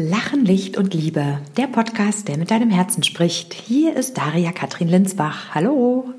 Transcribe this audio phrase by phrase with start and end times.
[0.00, 3.52] Lachen, Licht und Liebe, der Podcast, der mit deinem Herzen spricht.
[3.52, 5.56] Hier ist Daria Katrin Linsbach.
[5.56, 6.14] Hallo.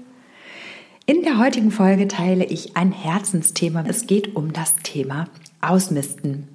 [1.05, 3.85] In der heutigen Folge teile ich ein Herzensthema.
[3.87, 5.29] Es geht um das Thema
[5.61, 6.50] Ausmisten.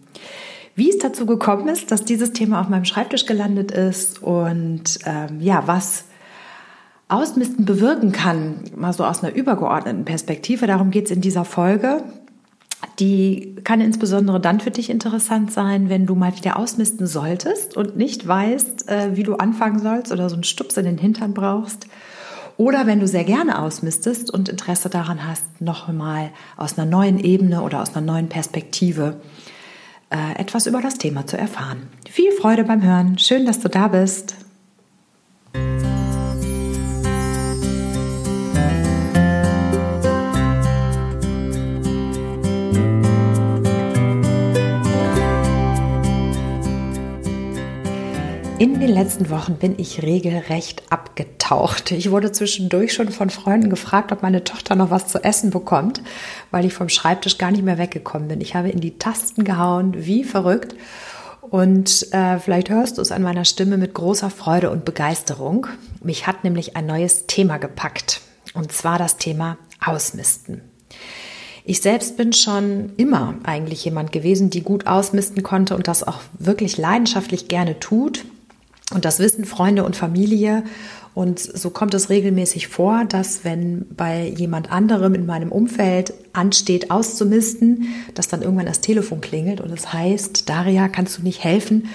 [0.75, 5.41] Wie es dazu gekommen ist, dass dieses Thema auf meinem Schreibtisch gelandet ist und ähm,
[5.41, 6.05] ja, was
[7.09, 10.67] Ausmisten bewirken kann, mal so aus einer übergeordneten Perspektive.
[10.67, 12.05] Darum geht es in dieser Folge.
[12.99, 17.97] Die kann insbesondere dann für dich interessant sein, wenn du mal wieder ausmisten solltest und
[17.97, 21.87] nicht weißt, äh, wie du anfangen sollst oder so einen Stups in den Hintern brauchst.
[22.57, 27.19] Oder wenn du sehr gerne ausmistest und Interesse daran hast, noch mal aus einer neuen
[27.19, 29.17] Ebene oder aus einer neuen Perspektive
[30.11, 31.89] äh, etwas über das Thema zu erfahren.
[32.09, 33.19] Viel Freude beim Hören.
[33.19, 34.37] Schön, dass du da bist.
[48.65, 51.91] In den letzten Wochen bin ich regelrecht abgetaucht.
[51.91, 56.01] Ich wurde zwischendurch schon von Freunden gefragt, ob meine Tochter noch was zu essen bekommt,
[56.51, 58.41] weil ich vom Schreibtisch gar nicht mehr weggekommen bin.
[58.41, 60.75] Ich habe in die Tasten gehauen, wie verrückt.
[61.43, 65.67] Und äh, vielleicht hörst du es an meiner Stimme mit großer Freude und Begeisterung.
[66.03, 68.23] Mich hat nämlich ein neues Thema gepackt.
[68.55, 70.63] Und zwar das Thema Ausmisten.
[71.67, 76.21] Ich selbst bin schon immer eigentlich jemand gewesen, die gut ausmisten konnte und das auch
[76.39, 78.25] wirklich leidenschaftlich gerne tut.
[78.93, 80.65] Und das wissen Freunde und Familie.
[81.15, 86.91] Und so kommt es regelmäßig vor, dass wenn bei jemand anderem in meinem Umfeld ansteht,
[86.91, 91.89] auszumisten, dass dann irgendwann das Telefon klingelt und es heißt, Daria, kannst du nicht helfen?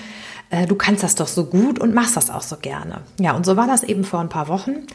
[0.49, 3.01] Äh, du kannst das doch so gut und machst das auch so gerne.
[3.19, 4.87] Ja, und so war das eben vor ein paar Wochen.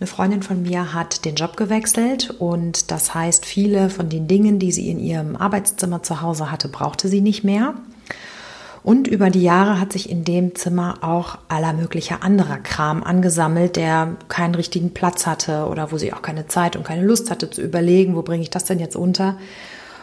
[0.00, 4.58] Eine Freundin von mir hat den Job gewechselt und das heißt, viele von den Dingen,
[4.58, 7.74] die sie in ihrem Arbeitszimmer zu Hause hatte, brauchte sie nicht mehr.
[8.88, 13.76] Und über die Jahre hat sich in dem Zimmer auch aller möglicher anderer Kram angesammelt,
[13.76, 17.50] der keinen richtigen Platz hatte oder wo sie auch keine Zeit und keine Lust hatte
[17.50, 19.36] zu überlegen, wo bringe ich das denn jetzt unter.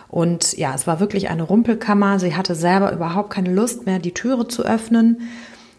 [0.07, 2.19] Und ja, es war wirklich eine Rumpelkammer.
[2.19, 5.21] Sie hatte selber überhaupt keine Lust mehr, die Türe zu öffnen.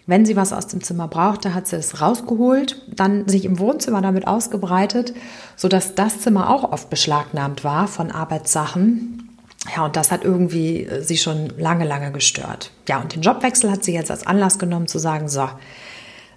[0.09, 4.03] Wenn sie was aus dem Zimmer brauchte, hat sie es rausgeholt, dann sich im Wohnzimmer
[4.03, 5.15] damit ausgebreitet,
[5.55, 9.26] sodass das Zimmer auch oft beschlagnahmt war von Arbeitssachen.
[9.75, 12.71] Ja, und das hat irgendwie äh, sie schon lange, lange gestört.
[12.89, 15.49] Ja, und den Jobwechsel hat sie jetzt als Anlass genommen zu sagen, so,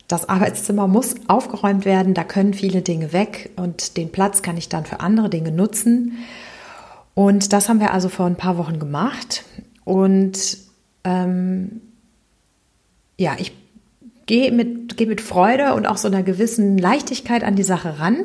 [0.08, 4.68] das Arbeitszimmer muss aufgeräumt werden, da können viele Dinge weg und den Platz kann ich
[4.68, 6.18] dann für andere Dinge nutzen.
[7.14, 9.44] Und das haben wir also vor ein paar Wochen gemacht.
[9.84, 10.58] Und
[11.04, 11.82] ähm,
[13.18, 13.52] ja, ich
[14.26, 18.18] gehe mit, gehe mit Freude und auch so einer gewissen Leichtigkeit an die Sache ran.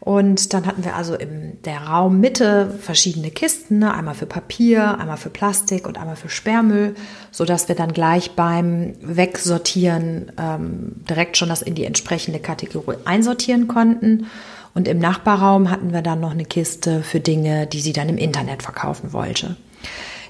[0.00, 3.92] Und dann hatten wir also in der Raummitte verschiedene Kisten, ne?
[3.92, 6.94] einmal für Papier, einmal für Plastik und einmal für Sperrmüll,
[7.32, 12.96] so dass wir dann gleich beim Wegsortieren ähm, direkt schon das in die entsprechende Kategorie
[13.04, 14.26] einsortieren konnten.
[14.74, 18.18] Und im Nachbarraum hatten wir dann noch eine Kiste für Dinge, die sie dann im
[18.18, 19.56] Internet verkaufen wollte.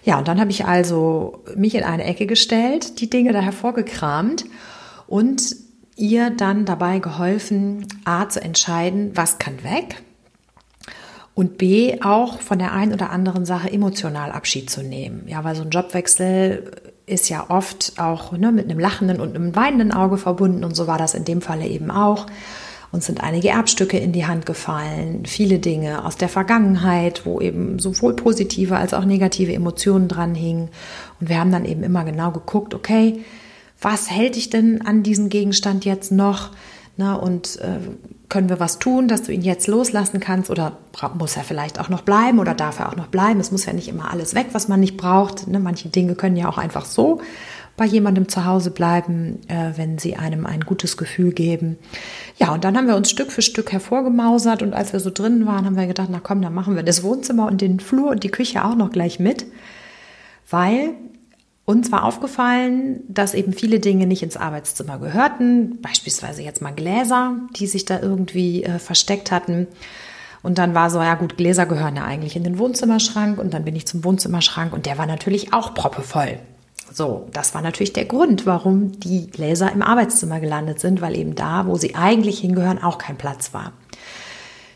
[0.04, 4.46] Ja, und dann habe ich also mich in eine Ecke gestellt, die Dinge da hervorgekramt
[5.06, 5.67] und
[5.98, 10.02] ihr dann dabei geholfen, A zu entscheiden, was kann weg
[11.38, 15.22] und B auch von der einen oder anderen Sache emotional Abschied zu nehmen.
[15.28, 16.72] Ja, weil so ein Jobwechsel
[17.06, 20.86] ist ja oft auch ne, mit einem lachenden und einem weinenden Auge verbunden und so
[20.86, 22.26] war das in dem Falle eben auch.
[22.90, 27.78] Uns sind einige Erbstücke in die Hand gefallen, viele Dinge aus der Vergangenheit, wo eben
[27.78, 30.70] sowohl positive als auch negative Emotionen dran hingen.
[31.20, 33.20] Und wir haben dann eben immer genau geguckt, okay,
[33.80, 36.50] was hält dich denn an diesen Gegenstand jetzt noch?
[36.96, 37.78] Na, und äh,
[38.28, 40.50] können wir was tun, dass du ihn jetzt loslassen kannst?
[40.50, 40.78] Oder
[41.16, 43.38] muss er vielleicht auch noch bleiben oder darf er auch noch bleiben?
[43.38, 45.46] Es muss ja nicht immer alles weg, was man nicht braucht.
[45.46, 45.60] Ne?
[45.60, 47.20] Manche Dinge können ja auch einfach so
[47.76, 51.78] bei jemandem zu Hause bleiben, äh, wenn sie einem ein gutes Gefühl geben.
[52.36, 55.46] Ja, und dann haben wir uns Stück für Stück hervorgemausert und als wir so drinnen
[55.46, 58.24] waren, haben wir gedacht, na komm, dann machen wir das Wohnzimmer und den Flur und
[58.24, 59.46] die Küche auch noch gleich mit,
[60.50, 60.94] weil
[61.68, 67.36] uns war aufgefallen, dass eben viele Dinge nicht ins Arbeitszimmer gehörten, beispielsweise jetzt mal Gläser,
[67.56, 69.66] die sich da irgendwie äh, versteckt hatten.
[70.42, 73.66] Und dann war so, ja gut, Gläser gehören ja eigentlich in den Wohnzimmerschrank und dann
[73.66, 76.38] bin ich zum Wohnzimmerschrank und der war natürlich auch proppevoll.
[76.90, 81.34] So, das war natürlich der Grund, warum die Gläser im Arbeitszimmer gelandet sind, weil eben
[81.34, 83.74] da, wo sie eigentlich hingehören, auch kein Platz war.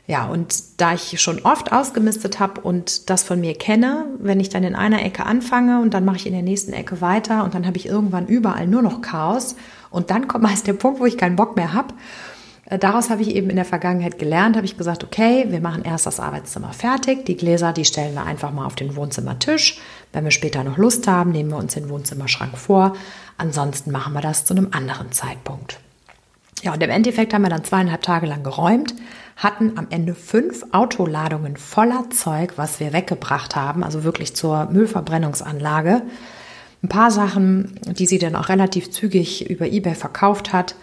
[0.08, 4.48] Ja, und da ich schon oft ausgemistet habe und das von mir kenne, wenn ich
[4.48, 7.54] dann in einer Ecke anfange und dann mache ich in der nächsten Ecke weiter und
[7.54, 9.54] dann habe ich irgendwann überall nur noch Chaos
[9.90, 11.94] und dann kommt meist der Punkt, wo ich keinen Bock mehr habe.
[12.66, 15.84] Äh, daraus habe ich eben in der Vergangenheit gelernt, habe ich gesagt, okay, wir machen
[15.84, 19.78] erst das Arbeitszimmer fertig, die Gläser, die stellen wir einfach mal auf den Wohnzimmertisch,
[20.12, 22.94] Wenn wir später noch Lust haben, nehmen wir uns den Wohnzimmerschrank vor.
[23.38, 25.78] Ansonsten machen wir das zu einem anderen Zeitpunkt.
[26.62, 28.94] Ja, und im Endeffekt haben wir dann zweieinhalb Tage lang geräumt,
[29.36, 36.02] hatten am Ende fünf Autoladungen voller Zeug, was wir weggebracht haben, also wirklich zur Müllverbrennungsanlage.
[36.82, 40.74] Ein paar Sachen, die sie dann auch relativ zügig über eBay verkauft hat.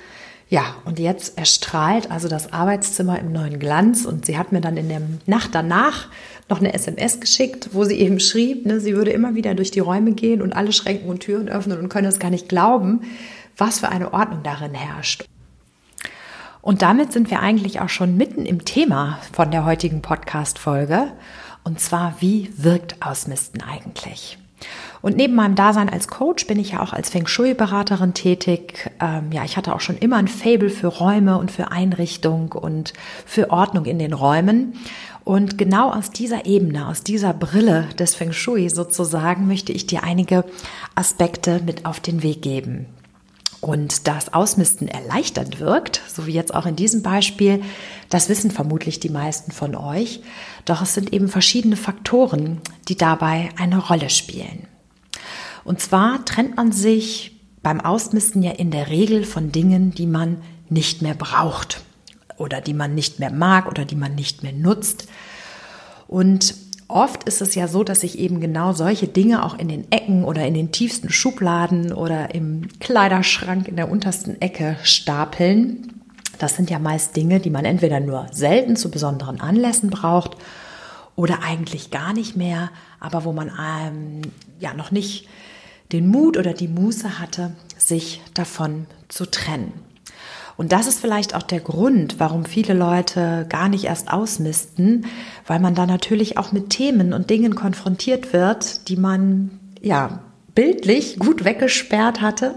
[0.49, 4.77] Ja, und jetzt erstrahlt also das Arbeitszimmer im neuen Glanz und sie hat mir dann
[4.77, 6.07] in der Nacht danach
[6.49, 9.79] noch eine SMS geschickt, wo sie eben schrieb, ne, sie würde immer wieder durch die
[9.79, 13.01] Räume gehen und alle Schränken und Türen öffnen und könne es gar nicht glauben,
[13.57, 15.25] was für eine Ordnung darin herrscht.
[16.61, 21.11] Und damit sind wir eigentlich auch schon mitten im Thema von der heutigen Podcast-Folge.
[21.63, 24.37] Und zwar, wie wirkt Ausmisten eigentlich?
[25.01, 28.91] Und neben meinem Dasein als Coach bin ich ja auch als Feng Shui-Beraterin tätig.
[28.99, 32.93] Ähm, ja, ich hatte auch schon immer ein Fable für Räume und für Einrichtung und
[33.25, 34.73] für Ordnung in den Räumen.
[35.23, 40.03] Und genau aus dieser Ebene, aus dieser Brille des Feng Shui sozusagen, möchte ich dir
[40.03, 40.43] einige
[40.95, 42.87] Aspekte mit auf den Weg geben.
[43.61, 47.61] Und das Ausmisten erleichternd wirkt, so wie jetzt auch in diesem Beispiel,
[48.09, 50.21] das wissen vermutlich die meisten von euch.
[50.63, 54.67] Doch es sind eben verschiedene Faktoren, die dabei eine Rolle spielen.
[55.65, 60.41] Und zwar trennt man sich beim Ausmisten ja in der Regel von Dingen, die man
[60.69, 61.81] nicht mehr braucht
[62.37, 65.07] oder die man nicht mehr mag oder die man nicht mehr nutzt.
[66.07, 66.55] Und
[66.89, 70.25] oft ist es ja so, dass sich eben genau solche Dinge auch in den Ecken
[70.25, 76.01] oder in den tiefsten Schubladen oder im Kleiderschrank in der untersten Ecke stapeln.
[76.39, 80.35] Das sind ja meist Dinge, die man entweder nur selten zu besonderen Anlässen braucht
[81.15, 84.21] oder eigentlich gar nicht mehr, aber wo man ähm,
[84.59, 85.27] ja noch nicht
[85.91, 89.73] den Mut oder die Muße hatte, sich davon zu trennen.
[90.59, 95.05] Und das ist vielleicht auch der Grund, warum viele Leute gar nicht erst ausmisten,
[95.47, 99.51] weil man da natürlich auch mit Themen und Dingen konfrontiert wird, die man
[99.81, 100.19] ja
[100.55, 102.55] bildlich gut weggesperrt hatte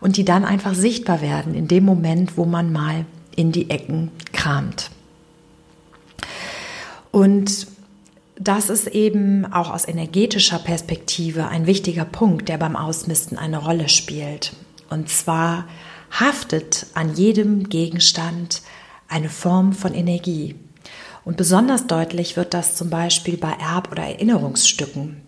[0.00, 3.04] und die dann einfach sichtbar werden in dem Moment, wo man mal
[3.36, 4.90] in die Ecken kramt.
[7.10, 7.66] Und
[8.40, 13.90] das ist eben auch aus energetischer Perspektive ein wichtiger Punkt, der beim Ausmisten eine Rolle
[13.90, 14.54] spielt.
[14.88, 15.66] Und zwar
[16.10, 18.62] haftet an jedem Gegenstand
[19.08, 20.56] eine Form von Energie.
[21.24, 25.20] Und besonders deutlich wird das zum Beispiel bei Erb- oder Erinnerungsstücken.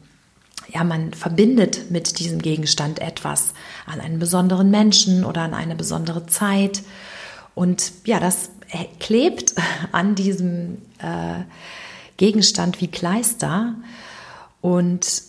[0.72, 3.54] Ja, man verbindet mit diesem Gegenstand etwas
[3.86, 6.82] an einen besonderen Menschen oder an eine besondere Zeit.
[7.54, 8.50] Und ja, das
[9.00, 9.54] klebt
[9.92, 11.42] an diesem äh,
[12.16, 13.74] Gegenstand wie Kleister.
[14.60, 15.22] Und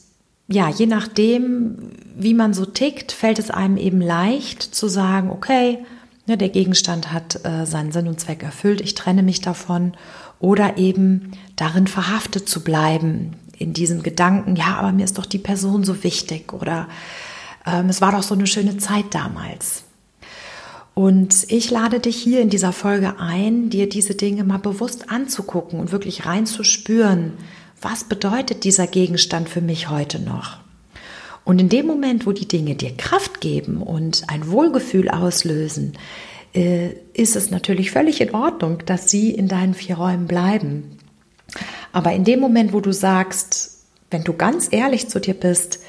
[0.51, 1.77] ja, je nachdem,
[2.15, 5.79] wie man so tickt, fällt es einem eben leicht zu sagen, okay,
[6.25, 9.93] ne, der Gegenstand hat äh, seinen Sinn und Zweck erfüllt, ich trenne mich davon.
[10.39, 15.37] Oder eben darin verhaftet zu bleiben, in diesem Gedanken, ja, aber mir ist doch die
[15.37, 16.87] Person so wichtig oder
[17.67, 19.83] ähm, es war doch so eine schöne Zeit damals.
[20.93, 25.79] Und ich lade dich hier in dieser Folge ein, dir diese Dinge mal bewusst anzugucken
[25.79, 27.33] und wirklich reinzuspüren,
[27.81, 30.57] was bedeutet dieser Gegenstand für mich heute noch?
[31.45, 35.97] Und in dem Moment, wo die Dinge dir Kraft geben und ein Wohlgefühl auslösen,
[36.53, 40.97] äh, ist es natürlich völlig in Ordnung, dass sie in deinen vier Räumen bleiben.
[41.91, 43.79] Aber in dem Moment, wo du sagst,
[44.11, 45.79] wenn du ganz ehrlich zu dir bist,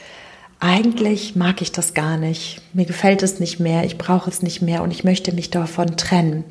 [0.61, 4.61] eigentlich mag ich das gar nicht, mir gefällt es nicht mehr, ich brauche es nicht
[4.61, 6.45] mehr und ich möchte mich davon trennen,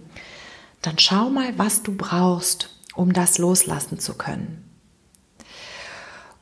[0.82, 4.69] dann schau mal, was du brauchst, um das loslassen zu können.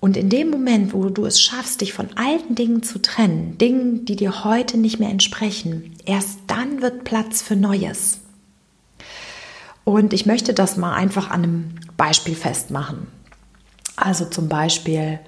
[0.07, 4.05] Und in dem Moment, wo du es schaffst, dich von alten Dingen zu trennen, Dingen,
[4.05, 8.21] die dir heute nicht mehr entsprechen, erst dann wird Platz für Neues.
[9.83, 13.07] Und ich möchte das mal einfach an einem Beispiel festmachen.
[13.97, 15.19] Also zum Beispiel,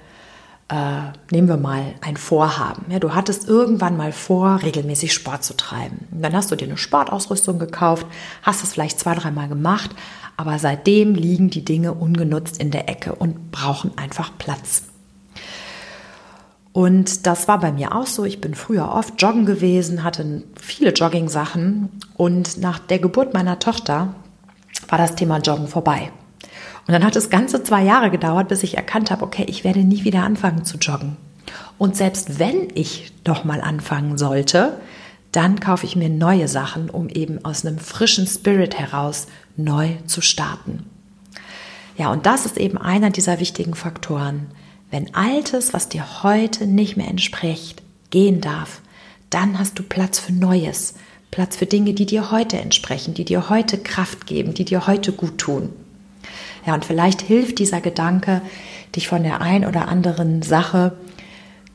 [0.68, 2.86] äh, nehmen wir mal ein Vorhaben.
[2.90, 6.08] Ja, du hattest irgendwann mal vor, regelmäßig Sport zu treiben.
[6.10, 8.06] Und dann hast du dir eine Sportausrüstung gekauft,
[8.40, 9.90] hast es vielleicht zwei, dreimal gemacht,
[10.40, 14.84] aber seitdem liegen die Dinge ungenutzt in der Ecke und brauchen einfach Platz.
[16.72, 18.24] Und das war bei mir auch so.
[18.24, 24.14] Ich bin früher oft joggen gewesen, hatte viele Jogging-Sachen und nach der Geburt meiner Tochter
[24.88, 26.10] war das Thema Joggen vorbei.
[26.86, 29.80] Und dann hat es ganze zwei Jahre gedauert, bis ich erkannt habe, okay, ich werde
[29.80, 31.18] nie wieder anfangen zu joggen.
[31.76, 34.80] Und selbst wenn ich doch mal anfangen sollte,
[35.32, 40.20] dann kaufe ich mir neue Sachen, um eben aus einem frischen Spirit heraus neu zu
[40.20, 40.84] starten.
[41.96, 44.48] Ja, und das ist eben einer dieser wichtigen Faktoren.
[44.90, 48.80] Wenn Altes, was dir heute nicht mehr entspricht, gehen darf,
[49.28, 50.94] dann hast du Platz für Neues,
[51.30, 55.12] Platz für Dinge, die dir heute entsprechen, die dir heute Kraft geben, die dir heute
[55.12, 55.70] gut tun.
[56.66, 58.42] Ja, und vielleicht hilft dieser Gedanke,
[58.96, 60.96] dich von der ein oder anderen Sache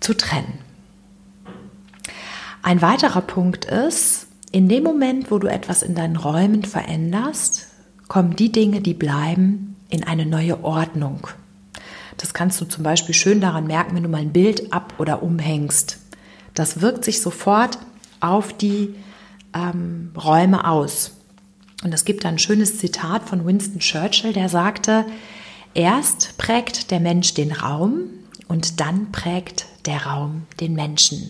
[0.01, 0.64] zu trennen.
[2.65, 7.67] Ein weiterer Punkt ist, in dem Moment, wo du etwas in deinen Räumen veränderst,
[8.07, 11.27] kommen die Dinge, die bleiben, in eine neue Ordnung.
[12.17, 15.21] Das kannst du zum Beispiel schön daran merken, wenn du mal ein Bild ab- oder
[15.21, 15.99] umhängst.
[16.55, 17.77] Das wirkt sich sofort
[18.19, 18.95] auf die
[19.53, 21.11] ähm, Räume aus.
[21.83, 25.05] Und es gibt ein schönes Zitat von Winston Churchill, der sagte,
[25.75, 28.05] erst prägt der Mensch den Raum
[28.47, 31.29] und dann prägt der Raum den Menschen.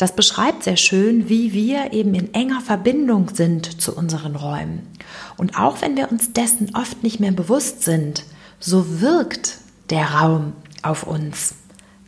[0.00, 4.88] Das beschreibt sehr schön, wie wir eben in enger Verbindung sind zu unseren Räumen.
[5.36, 8.24] Und auch wenn wir uns dessen oft nicht mehr bewusst sind,
[8.58, 9.58] so wirkt
[9.90, 11.54] der Raum auf uns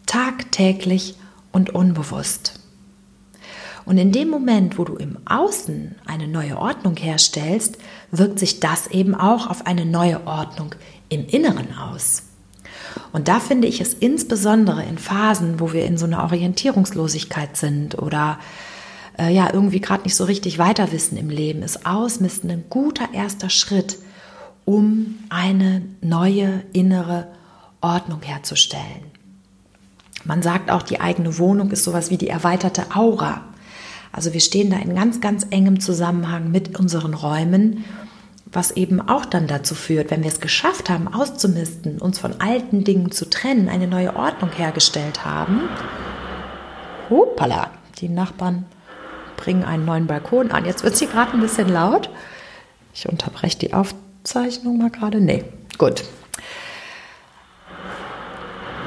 [0.07, 1.17] tagtäglich
[1.53, 2.61] und unbewusst.
[3.85, 7.77] Und in dem Moment, wo du im Außen eine neue Ordnung herstellst,
[8.11, 10.75] wirkt sich das eben auch auf eine neue Ordnung
[11.11, 12.23] im Inneren aus.
[13.13, 17.99] Und da finde ich es insbesondere in Phasen, wo wir in so einer Orientierungslosigkeit sind
[17.99, 18.39] oder
[19.19, 23.13] äh, ja irgendwie gerade nicht so richtig weiter wissen im Leben, ist Ausmisten ein guter
[23.13, 23.99] erster Schritt,
[24.65, 27.29] um eine neue innere
[27.81, 29.13] Ordnung herzustellen.
[30.25, 33.43] Man sagt auch, die eigene Wohnung ist sowas wie die erweiterte Aura.
[34.13, 37.85] Also wir stehen da in ganz, ganz engem Zusammenhang mit unseren Räumen,
[38.53, 42.85] was eben auch dann dazu führt, wenn wir es geschafft haben, auszumisten, uns von alten
[42.85, 45.69] Dingen zu trennen, eine neue Ordnung hergestellt haben.
[47.09, 48.67] Hoppala, die Nachbarn
[49.37, 50.65] bringen einen neuen Balkon an.
[50.65, 52.11] Jetzt wird es hier gerade ein bisschen laut.
[52.95, 55.21] Ich unterbreche die Aufzeichnung mal gerade.
[55.21, 55.45] Nee,
[55.79, 56.05] gut.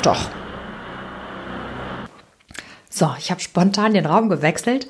[0.03, 0.29] Doch,
[2.95, 4.87] so, ich habe spontan den Raum gewechselt.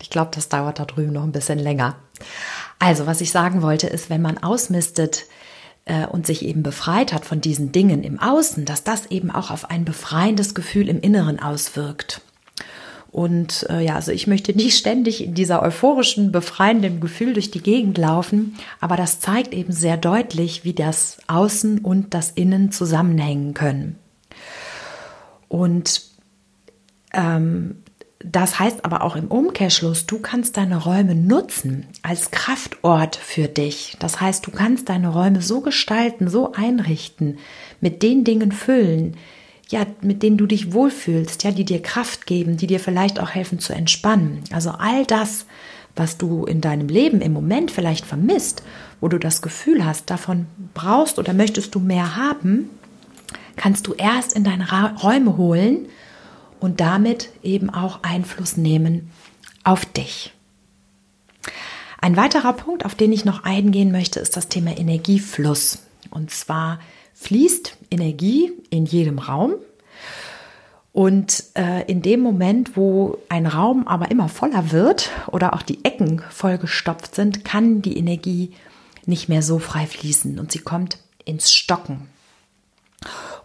[0.00, 1.96] Ich glaube, das dauert da drüben noch ein bisschen länger.
[2.78, 5.26] Also, was ich sagen wollte, ist, wenn man ausmistet
[5.84, 9.50] äh, und sich eben befreit hat von diesen Dingen im Außen, dass das eben auch
[9.50, 12.20] auf ein befreiendes Gefühl im Inneren auswirkt.
[13.10, 17.62] Und äh, ja, also ich möchte nicht ständig in dieser euphorischen, befreienden Gefühl durch die
[17.62, 23.54] Gegend laufen, aber das zeigt eben sehr deutlich, wie das Außen und das Innen zusammenhängen
[23.54, 23.98] können.
[25.48, 26.02] Und
[27.14, 27.82] ähm,
[28.20, 33.96] das heißt aber auch im Umkehrschluss, du kannst deine Räume nutzen als Kraftort für dich.
[34.00, 37.38] Das heißt, du kannst deine Räume so gestalten, so einrichten,
[37.80, 39.16] mit den Dingen füllen,
[39.68, 43.30] ja, mit denen du dich wohlfühlst, ja, die dir Kraft geben, die dir vielleicht auch
[43.30, 44.42] helfen zu entspannen.
[44.50, 45.46] Also all das,
[45.94, 48.62] was du in deinem Leben im Moment vielleicht vermisst,
[49.00, 52.70] wo du das Gefühl hast, davon brauchst oder möchtest du mehr haben,
[53.54, 54.66] kannst du erst in deine
[55.02, 55.86] Räume holen
[56.60, 59.10] und damit eben auch Einfluss nehmen
[59.64, 60.32] auf dich.
[62.00, 65.82] Ein weiterer Punkt, auf den ich noch eingehen möchte, ist das Thema Energiefluss.
[66.10, 66.78] Und zwar
[67.14, 69.54] fließt Energie in jedem Raum.
[70.92, 75.84] Und äh, in dem Moment, wo ein Raum aber immer voller wird oder auch die
[75.84, 78.52] Ecken vollgestopft sind, kann die Energie
[79.06, 82.08] nicht mehr so frei fließen und sie kommt ins Stocken.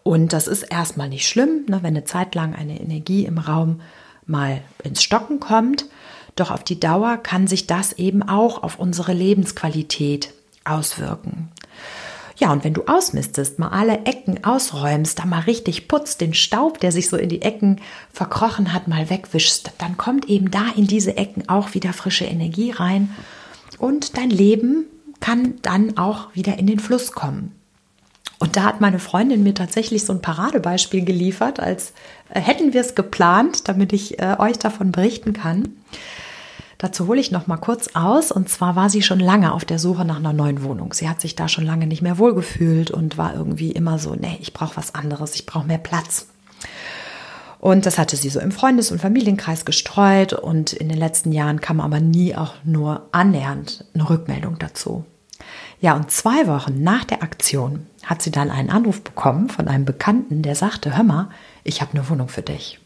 [0.03, 3.81] Und das ist erstmal nicht schlimm, ne, wenn eine Zeit lang eine Energie im Raum
[4.25, 5.85] mal ins Stocken kommt.
[6.35, 10.33] Doch auf die Dauer kann sich das eben auch auf unsere Lebensqualität
[10.65, 11.49] auswirken.
[12.37, 16.79] Ja, und wenn du ausmistest, mal alle Ecken ausräumst, da mal richtig putzt, den Staub,
[16.79, 17.79] der sich so in die Ecken
[18.11, 22.71] verkrochen hat, mal wegwischst, dann kommt eben da in diese Ecken auch wieder frische Energie
[22.71, 23.13] rein
[23.77, 24.85] und dein Leben
[25.19, 27.53] kann dann auch wieder in den Fluss kommen.
[28.43, 31.93] Und da hat meine Freundin mir tatsächlich so ein Paradebeispiel geliefert, als
[32.29, 35.69] äh, hätten wir es geplant, damit ich äh, euch davon berichten kann.
[36.77, 38.33] Dazu hole ich noch mal kurz aus.
[38.33, 40.91] Und zwar war sie schon lange auf der Suche nach einer neuen Wohnung.
[40.91, 44.37] Sie hat sich da schon lange nicht mehr wohlgefühlt und war irgendwie immer so, nee,
[44.41, 46.27] ich brauche was anderes, ich brauche mehr Platz.
[47.61, 51.61] Und das hatte sie so im Freundes- und Familienkreis gestreut und in den letzten Jahren
[51.61, 55.05] kam aber nie auch nur annähernd eine Rückmeldung dazu.
[55.83, 59.83] Ja, und zwei Wochen nach der Aktion hat sie dann einen Anruf bekommen von einem
[59.83, 61.27] Bekannten, der sagte, hör mal,
[61.65, 62.79] ich habe eine Wohnung für dich.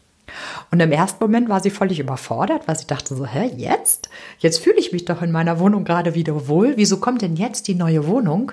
[0.72, 4.08] Und im ersten Moment war sie völlig überfordert, weil sie dachte so, hä, jetzt?
[4.40, 6.72] Jetzt fühle ich mich doch in meiner Wohnung gerade wieder wohl.
[6.74, 8.50] Wieso kommt denn jetzt die neue Wohnung?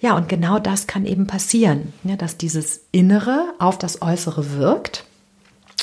[0.00, 5.04] Ja, und genau das kann eben passieren, ja, dass dieses Innere auf das Äußere wirkt.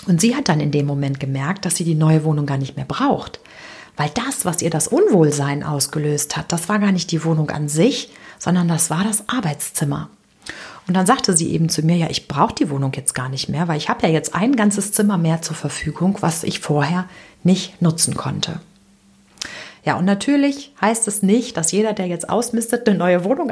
[0.08, 2.76] Und sie hat dann in dem Moment gemerkt, dass sie die neue Wohnung gar nicht
[2.76, 3.40] mehr braucht.
[4.02, 7.70] Weil das, was ihr das Unwohlsein ausgelöst hat, das war gar nicht die Wohnung an
[7.70, 10.10] sich, sondern das war das Arbeitszimmer.
[10.88, 13.48] Und dann sagte sie eben zu mir, ja, ich brauche die Wohnung jetzt gar nicht
[13.48, 17.08] mehr, weil ich habe ja jetzt ein ganzes Zimmer mehr zur Verfügung, was ich vorher
[17.44, 18.60] nicht nutzen konnte.
[19.86, 23.52] Ja, und natürlich heißt es nicht, dass jeder, der jetzt ausmistet, eine neue Wohnung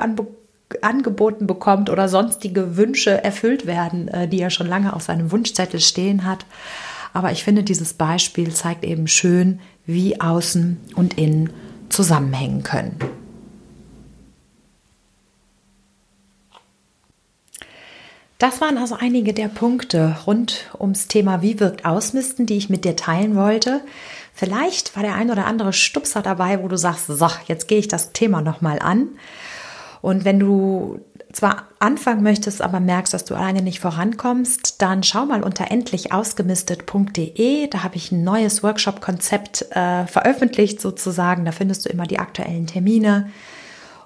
[0.81, 5.79] angeboten bekommt oder sonstige Wünsche erfüllt werden, äh, die er schon lange auf seinem Wunschzettel
[5.79, 6.47] stehen hat.
[7.13, 11.49] Aber ich finde, dieses Beispiel zeigt eben schön, wie außen und innen
[11.89, 12.99] zusammenhängen können.
[18.37, 22.85] Das waren also einige der Punkte rund ums Thema Wie wirkt Ausmisten, die ich mit
[22.85, 23.81] dir teilen wollte.
[24.33, 27.89] Vielleicht war der ein oder andere Stupser dabei, wo du sagst, so, jetzt gehe ich
[27.89, 29.09] das Thema nochmal an.
[30.01, 30.99] Und wenn du
[31.31, 37.67] zwar anfangen möchtest, aber merkst, dass du alleine nicht vorankommst, dann schau mal unter endlichausgemistet.de.
[37.67, 41.45] Da habe ich ein neues Workshop-Konzept äh, veröffentlicht sozusagen.
[41.45, 43.29] Da findest du immer die aktuellen Termine.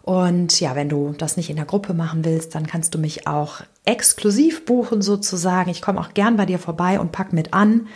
[0.02, 3.26] Und ja, wenn du das nicht in der Gruppe machen willst, dann kannst du mich
[3.26, 5.70] auch exklusiv buchen sozusagen.
[5.70, 7.88] Ich komme auch gern bei dir vorbei und pack mit an.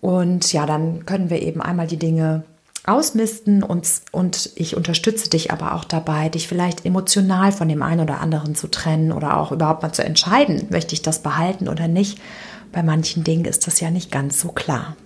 [0.00, 2.42] Und ja, dann können wir eben einmal die Dinge
[2.86, 8.00] ausmisten und, und ich unterstütze dich aber auch dabei, dich vielleicht emotional von dem einen
[8.00, 11.88] oder anderen zu trennen oder auch überhaupt mal zu entscheiden, möchte ich das behalten oder
[11.88, 12.20] nicht.
[12.72, 14.96] Bei manchen Dingen ist das ja nicht ganz so klar.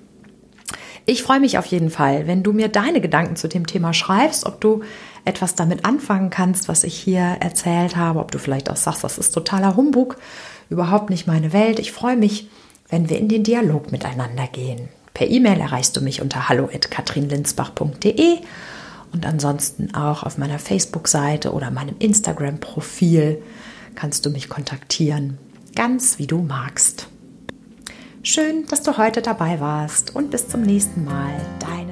[1.07, 4.45] Ich freue mich auf jeden Fall, wenn du mir deine Gedanken zu dem Thema schreibst,
[4.45, 4.83] ob du
[5.25, 9.17] etwas damit anfangen kannst, was ich hier erzählt habe, ob du vielleicht auch sagst, das
[9.19, 10.17] ist totaler Humbug,
[10.69, 11.79] überhaupt nicht meine Welt.
[11.79, 12.51] Ich freue mich,
[12.91, 14.89] wenn wir in den Dialog miteinander gehen.
[15.19, 18.39] Per E-Mail erreichst du mich unter hallo@katrinlinsbach.de
[19.13, 23.43] und ansonsten auch auf meiner Facebook-Seite oder meinem Instagram-Profil
[23.97, 25.39] kannst du mich kontaktieren,
[25.75, 27.09] ganz wie du magst.
[28.23, 31.35] Schön, dass du heute dabei warst und bis zum nächsten Mal.
[31.59, 31.89] Dein